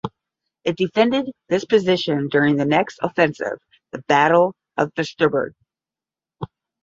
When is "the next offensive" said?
2.55-3.59